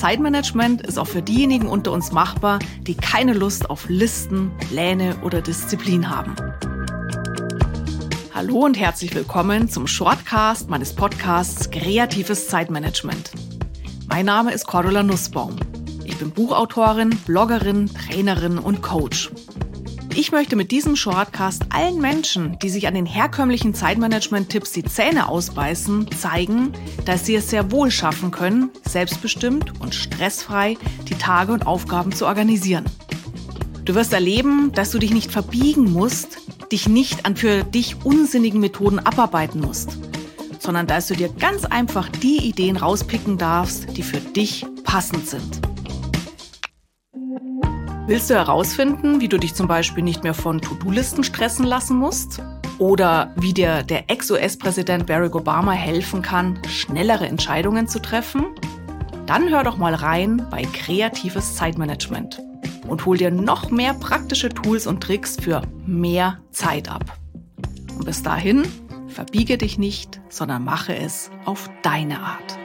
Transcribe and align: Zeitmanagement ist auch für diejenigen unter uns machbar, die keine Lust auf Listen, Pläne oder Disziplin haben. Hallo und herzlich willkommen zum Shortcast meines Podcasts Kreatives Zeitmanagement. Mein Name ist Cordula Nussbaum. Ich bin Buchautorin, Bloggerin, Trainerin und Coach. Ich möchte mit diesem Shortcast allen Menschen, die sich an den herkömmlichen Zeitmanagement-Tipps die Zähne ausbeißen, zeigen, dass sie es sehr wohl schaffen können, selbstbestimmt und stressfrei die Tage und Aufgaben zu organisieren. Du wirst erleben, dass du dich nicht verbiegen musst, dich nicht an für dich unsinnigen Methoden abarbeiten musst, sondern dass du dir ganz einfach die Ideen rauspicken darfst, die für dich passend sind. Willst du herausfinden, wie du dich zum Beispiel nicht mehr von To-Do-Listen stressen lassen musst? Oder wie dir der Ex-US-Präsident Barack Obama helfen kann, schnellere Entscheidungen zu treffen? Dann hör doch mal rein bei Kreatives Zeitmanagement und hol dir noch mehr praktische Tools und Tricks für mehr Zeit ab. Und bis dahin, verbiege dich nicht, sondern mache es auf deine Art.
Zeitmanagement 0.00 0.84
ist 0.84 0.98
auch 0.98 1.06
für 1.06 1.22
diejenigen 1.22 1.68
unter 1.68 1.92
uns 1.92 2.10
machbar, 2.10 2.58
die 2.80 2.96
keine 2.96 3.34
Lust 3.34 3.70
auf 3.70 3.88
Listen, 3.88 4.50
Pläne 4.68 5.16
oder 5.22 5.42
Disziplin 5.42 6.10
haben. 6.10 6.34
Hallo 8.34 8.64
und 8.64 8.78
herzlich 8.78 9.14
willkommen 9.14 9.68
zum 9.68 9.86
Shortcast 9.86 10.70
meines 10.70 10.92
Podcasts 10.92 11.70
Kreatives 11.70 12.48
Zeitmanagement. 12.48 13.30
Mein 14.08 14.26
Name 14.26 14.52
ist 14.52 14.66
Cordula 14.66 15.04
Nussbaum. 15.04 15.54
Ich 16.04 16.16
bin 16.18 16.32
Buchautorin, 16.32 17.10
Bloggerin, 17.26 17.88
Trainerin 17.94 18.58
und 18.58 18.82
Coach. 18.82 19.30
Ich 20.14 20.30
möchte 20.30 20.56
mit 20.56 20.72
diesem 20.72 20.94
Shortcast 20.94 21.64
allen 21.70 21.98
Menschen, 21.98 22.58
die 22.62 22.68
sich 22.68 22.86
an 22.86 22.94
den 22.94 23.06
herkömmlichen 23.06 23.72
Zeitmanagement-Tipps 23.72 24.72
die 24.72 24.84
Zähne 24.84 25.26
ausbeißen, 25.26 26.10
zeigen, 26.12 26.72
dass 27.06 27.24
sie 27.24 27.34
es 27.34 27.48
sehr 27.48 27.72
wohl 27.72 27.90
schaffen 27.90 28.30
können, 28.30 28.70
selbstbestimmt 28.86 29.80
und 29.80 29.94
stressfrei 29.94 30.76
die 31.08 31.14
Tage 31.14 31.52
und 31.52 31.66
Aufgaben 31.66 32.12
zu 32.12 32.26
organisieren. 32.26 32.84
Du 33.86 33.94
wirst 33.94 34.12
erleben, 34.12 34.70
dass 34.72 34.90
du 34.90 34.98
dich 34.98 35.14
nicht 35.14 35.32
verbiegen 35.32 35.90
musst, 35.90 36.38
dich 36.70 36.88
nicht 36.88 37.24
an 37.24 37.34
für 37.34 37.64
dich 37.64 38.04
unsinnigen 38.04 38.60
Methoden 38.60 38.98
abarbeiten 38.98 39.62
musst, 39.62 39.96
sondern 40.58 40.86
dass 40.86 41.06
du 41.06 41.14
dir 41.14 41.30
ganz 41.30 41.64
einfach 41.64 42.10
die 42.10 42.36
Ideen 42.36 42.76
rauspicken 42.76 43.38
darfst, 43.38 43.96
die 43.96 44.02
für 44.02 44.20
dich 44.20 44.66
passend 44.84 45.26
sind. 45.26 45.71
Willst 48.04 48.30
du 48.30 48.34
herausfinden, 48.34 49.20
wie 49.20 49.28
du 49.28 49.38
dich 49.38 49.54
zum 49.54 49.68
Beispiel 49.68 50.02
nicht 50.02 50.24
mehr 50.24 50.34
von 50.34 50.60
To-Do-Listen 50.60 51.22
stressen 51.22 51.64
lassen 51.64 51.96
musst? 51.96 52.42
Oder 52.78 53.32
wie 53.36 53.54
dir 53.54 53.84
der 53.84 54.10
Ex-US-Präsident 54.10 55.06
Barack 55.06 55.36
Obama 55.36 55.70
helfen 55.70 56.20
kann, 56.20 56.60
schnellere 56.66 57.28
Entscheidungen 57.28 57.86
zu 57.86 58.00
treffen? 58.00 58.46
Dann 59.26 59.48
hör 59.50 59.62
doch 59.62 59.76
mal 59.76 59.94
rein 59.94 60.44
bei 60.50 60.62
Kreatives 60.64 61.54
Zeitmanagement 61.54 62.42
und 62.88 63.06
hol 63.06 63.16
dir 63.16 63.30
noch 63.30 63.70
mehr 63.70 63.94
praktische 63.94 64.48
Tools 64.48 64.88
und 64.88 65.00
Tricks 65.00 65.36
für 65.40 65.62
mehr 65.86 66.38
Zeit 66.50 66.88
ab. 66.90 67.04
Und 67.96 68.04
bis 68.04 68.24
dahin, 68.24 68.64
verbiege 69.06 69.58
dich 69.58 69.78
nicht, 69.78 70.20
sondern 70.28 70.64
mache 70.64 70.96
es 70.96 71.30
auf 71.44 71.70
deine 71.82 72.18
Art. 72.18 72.58